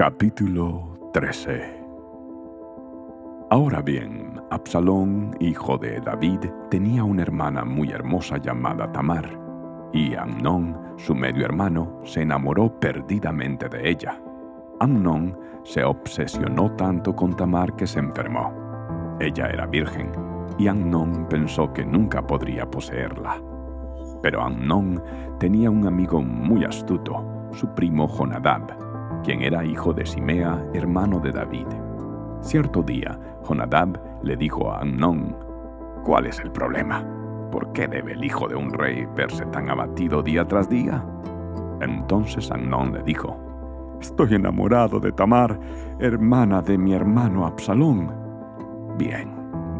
[0.00, 1.78] Capítulo 13
[3.50, 6.38] Ahora bien, Absalón, hijo de David,
[6.70, 9.38] tenía una hermana muy hermosa llamada Tamar,
[9.92, 14.18] y Amnón, su medio hermano, se enamoró perdidamente de ella.
[14.80, 18.54] Amnón se obsesionó tanto con Tamar que se enfermó.
[19.20, 20.12] Ella era virgen,
[20.56, 23.36] y Amnón pensó que nunca podría poseerla.
[24.22, 25.02] Pero Amnón
[25.38, 27.22] tenía un amigo muy astuto,
[27.52, 28.79] su primo Jonadab,
[29.22, 31.66] quien era hijo de Simea, hermano de David.
[32.40, 35.36] Cierto día, Jonadab le dijo a Amnón,
[36.04, 37.04] ¿Cuál es el problema?
[37.50, 41.04] ¿Por qué debe el hijo de un rey verse tan abatido día tras día?
[41.80, 43.38] Entonces Amnón le dijo,
[44.00, 45.60] Estoy enamorado de Tamar,
[45.98, 48.10] hermana de mi hermano Absalón.
[48.96, 49.30] Bien,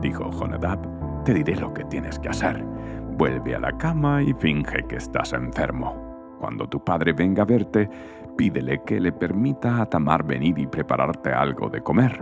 [0.02, 0.78] dijo Jonadab,
[1.24, 2.62] te diré lo que tienes que hacer.
[3.16, 6.10] Vuelve a la cama y finge que estás enfermo.
[6.38, 7.88] Cuando tu padre venga a verte,
[8.40, 12.18] pídele que le permita a Tamar venir y prepararte algo de comer.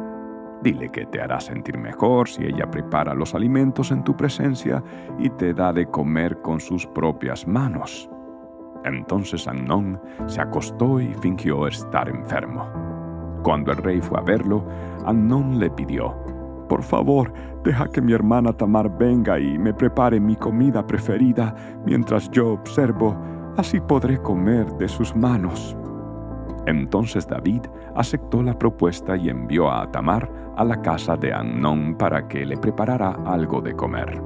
[0.65, 4.83] Dile que te hará sentir mejor si ella prepara los alimentos en tu presencia
[5.17, 8.11] y te da de comer con sus propias manos.
[8.85, 12.69] Entonces Amnón se acostó y fingió estar enfermo.
[13.45, 14.67] Cuando el rey fue a verlo,
[15.07, 16.17] Amnón le pidió,
[16.69, 17.33] Por favor,
[17.63, 21.55] deja que mi hermana Tamar venga y me prepare mi comida preferida
[21.87, 23.17] mientras yo observo,
[23.57, 25.79] así podré comer de sus manos.
[26.69, 27.63] Entonces David
[27.97, 32.59] aceptó la propuesta y envió a Tamar a la casa de Amnón para que le
[32.59, 34.21] preparara algo de comer.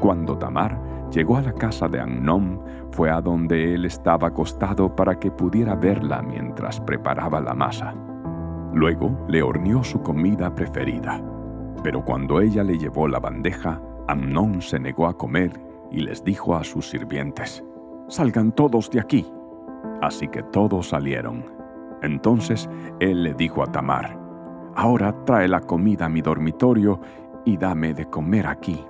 [0.00, 0.76] Cuando Tamar
[1.12, 5.76] llegó a la casa de Amnón, fue a donde él estaba acostado para que pudiera
[5.76, 7.94] verla mientras preparaba la masa.
[8.72, 11.22] Luego le horneó su comida preferida.
[11.84, 15.52] Pero cuando ella le llevó la bandeja, Amnón se negó a comer
[15.92, 17.64] y les dijo a sus sirvientes,
[18.08, 19.24] Salgan todos de aquí.
[20.04, 21.46] Así que todos salieron.
[22.02, 22.68] Entonces
[23.00, 24.18] él le dijo a Tamar,
[24.76, 27.00] Ahora trae la comida a mi dormitorio
[27.44, 28.84] y dame de comer aquí.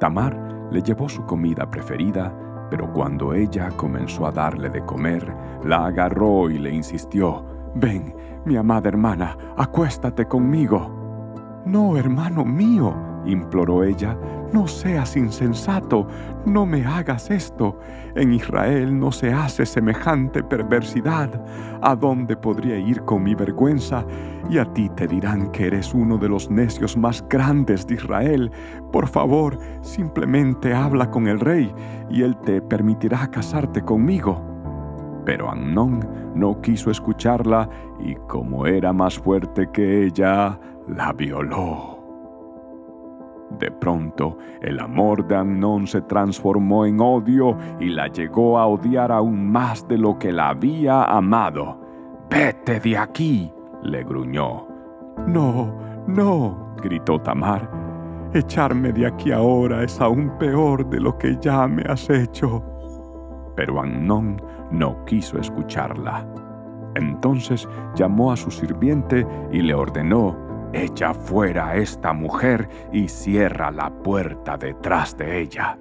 [0.00, 2.32] Tamar le llevó su comida preferida,
[2.70, 8.14] pero cuando ella comenzó a darle de comer, la agarró y le insistió, Ven,
[8.46, 11.62] mi amada hermana, acuéstate conmigo.
[11.66, 12.94] No, hermano mío,
[13.26, 14.16] imploró ella,
[14.52, 16.06] no seas insensato,
[16.44, 17.78] no me hagas esto.
[18.14, 21.44] En Israel no se hace semejante perversidad.
[21.82, 24.04] ¿A dónde podría ir con mi vergüenza?
[24.48, 28.50] Y a ti te dirán que eres uno de los necios más grandes de Israel.
[28.92, 31.74] Por favor, simplemente habla con el rey
[32.08, 34.42] y él te permitirá casarte conmigo.
[35.24, 41.95] Pero Amnón no quiso escucharla y como era más fuerte que ella, la violó.
[43.50, 49.12] De pronto, el amor de Amnón se transformó en odio y la llegó a odiar
[49.12, 51.80] aún más de lo que la había amado.
[52.28, 53.52] Vete de aquí,
[53.82, 54.66] le gruñó.
[55.26, 55.74] No,
[56.06, 57.70] no, gritó Tamar.
[58.34, 62.62] Echarme de aquí ahora es aún peor de lo que ya me has hecho.
[63.54, 66.26] Pero Amnón no quiso escucharla.
[66.96, 70.36] Entonces llamó a su sirviente y le ordenó
[70.72, 75.78] Echa fuera a esta mujer y cierra la puerta detrás de ella.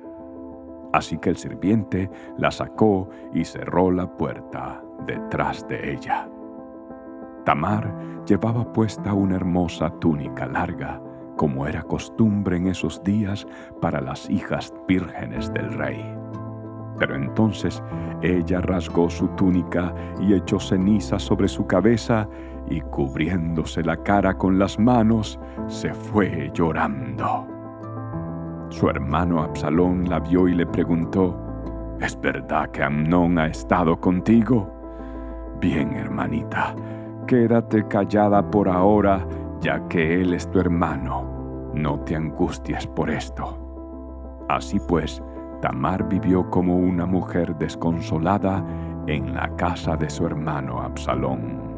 [0.93, 6.29] Así que el sirviente la sacó y cerró la puerta detrás de ella.
[7.43, 7.93] Tamar
[8.25, 11.01] llevaba puesta una hermosa túnica larga,
[11.35, 13.45] como era costumbre en esos días
[13.81, 16.01] para las hijas vírgenes del rey.
[16.97, 17.83] Pero entonces
[18.21, 22.27] ella rasgó su túnica y echó ceniza sobre su cabeza
[22.69, 27.47] y cubriéndose la cara con las manos, se fue llorando.
[28.69, 31.39] Su hermano Absalón la vio y le preguntó,
[32.01, 34.69] ¿Es verdad que Amnón ha estado contigo?
[35.61, 36.75] Bien, hermanita,
[37.25, 39.25] quédate callada por ahora,
[39.61, 41.71] ya que él es tu hermano.
[41.73, 43.57] No te angusties por esto.
[44.49, 45.23] Así pues,
[45.61, 48.65] Tamar vivió como una mujer desconsolada
[49.07, 51.75] en la casa de su hermano Absalón.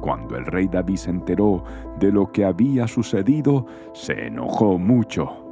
[0.00, 1.64] Cuando el rey David se enteró
[1.98, 5.44] de lo que había sucedido, se enojó mucho.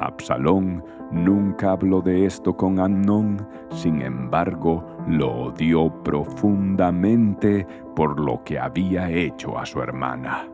[0.00, 8.58] Absalón nunca habló de esto con Amnón, sin embargo, lo odió profundamente por lo que
[8.58, 10.48] había hecho a su hermana.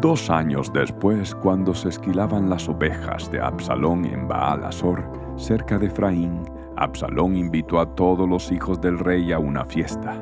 [0.00, 5.02] Dos años después, cuando se esquilaban las ovejas de Absalón en Baal Azor,
[5.34, 6.44] cerca de Efraín,
[6.76, 10.14] Absalón invitó a todos los hijos del rey a una fiesta.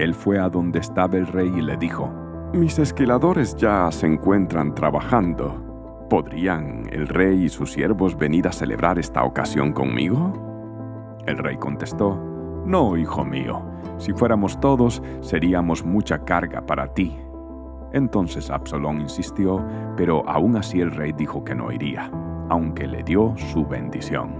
[0.00, 2.12] Él fue a donde estaba el rey y le dijo,
[2.52, 6.06] Mis esquiladores ya se encuentran trabajando.
[6.10, 10.32] ¿Podrían el rey y sus siervos venir a celebrar esta ocasión conmigo?
[11.26, 12.18] El rey contestó,
[12.66, 13.62] No, hijo mío,
[13.98, 17.16] si fuéramos todos, seríamos mucha carga para ti.
[17.92, 19.64] Entonces Absalón insistió,
[19.96, 22.10] pero aún así el rey dijo que no iría,
[22.48, 24.34] aunque le dio su bendición.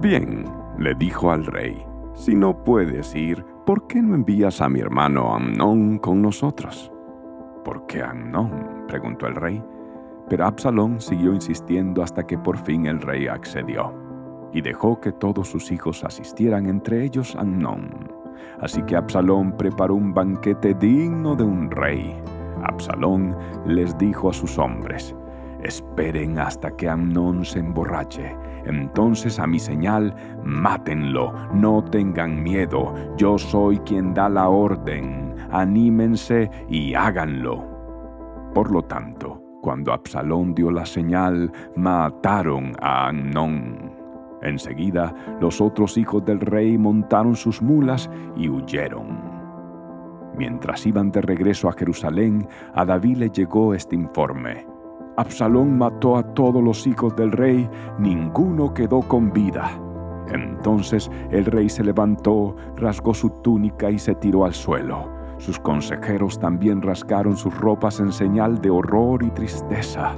[0.00, 0.44] Bien,
[0.78, 1.84] le dijo al rey,
[2.14, 6.92] si no puedes ir, ¿por qué no envías a mi hermano Amnón con nosotros?
[7.64, 8.84] ¿Por qué Amnón?
[8.88, 9.62] preguntó el rey.
[10.28, 13.92] Pero Absalón siguió insistiendo hasta que por fin el rey accedió,
[14.52, 18.10] y dejó que todos sus hijos asistieran, entre ellos Amnón.
[18.60, 22.14] Así que Absalón preparó un banquete digno de un rey.
[22.64, 23.36] Absalón
[23.66, 25.14] les dijo a sus hombres,
[25.62, 28.36] Esperen hasta que Amnón se emborrache.
[28.64, 30.14] Entonces a mi señal,
[30.44, 31.32] mátenlo.
[31.54, 32.92] No tengan miedo.
[33.16, 35.36] Yo soy quien da la orden.
[35.52, 37.64] Anímense y háganlo.
[38.54, 43.92] Por lo tanto, cuando Absalón dio la señal, mataron a Amnón.
[44.42, 49.31] Enseguida, los otros hijos del rey montaron sus mulas y huyeron.
[50.42, 54.66] Mientras iban de regreso a Jerusalén, a David le llegó este informe.
[55.16, 59.70] Absalón mató a todos los hijos del rey, ninguno quedó con vida.
[60.32, 65.08] Entonces el rey se levantó, rasgó su túnica y se tiró al suelo.
[65.38, 70.12] Sus consejeros también rasgaron sus ropas en señal de horror y tristeza.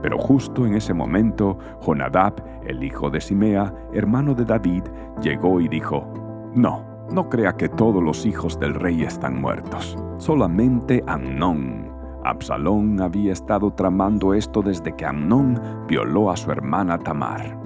[0.00, 4.84] Pero justo en ese momento, Jonadab, el hijo de Simea, hermano de David,
[5.20, 6.10] llegó y dijo,
[6.54, 11.88] No, no crea que todos los hijos del rey están muertos, solamente Amnón,
[12.24, 17.56] Absalón había estado tramando esto desde que Amnón violó a su hermana Tamar.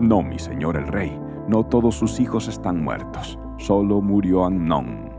[0.00, 1.18] No, mi señor el rey,
[1.48, 5.10] no todos sus hijos están muertos, solo murió Amnón.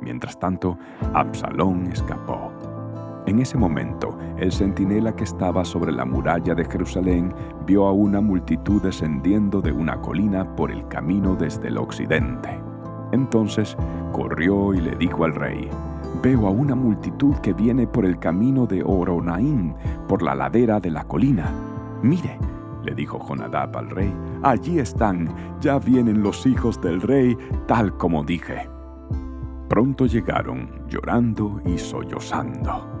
[0.00, 0.78] Mientras tanto,
[1.12, 2.50] Absalón escapó.
[3.30, 7.32] En ese momento, el centinela que estaba sobre la muralla de Jerusalén
[7.64, 12.60] vio a una multitud descendiendo de una colina por el camino desde el occidente.
[13.12, 13.76] Entonces
[14.10, 15.70] corrió y le dijo al rey,
[16.24, 19.76] Veo a una multitud que viene por el camino de Oronaín,
[20.08, 21.52] por la ladera de la colina.
[22.02, 22.36] Mire,
[22.82, 24.12] le dijo Jonadab al rey,
[24.42, 25.28] allí están,
[25.60, 27.38] ya vienen los hijos del rey,
[27.68, 28.68] tal como dije.
[29.68, 32.99] Pronto llegaron, llorando y sollozando.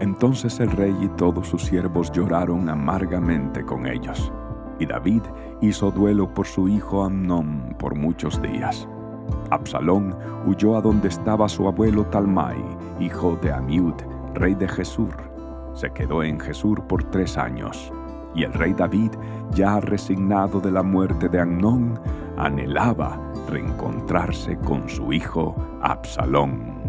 [0.00, 4.32] Entonces el rey y todos sus siervos lloraron amargamente con ellos.
[4.78, 5.22] Y David
[5.60, 8.86] hizo duelo por su hijo Amnón por muchos días.
[9.50, 10.14] Absalón
[10.46, 12.56] huyó a donde estaba su abuelo Talmai,
[13.00, 13.94] hijo de Amiud,
[14.34, 15.14] rey de Jesur.
[15.72, 17.92] Se quedó en Jesur por tres años.
[18.34, 19.12] Y el rey David,
[19.52, 21.98] ya resignado de la muerte de Amnón,
[22.36, 23.18] anhelaba
[23.48, 26.85] reencontrarse con su hijo Absalón.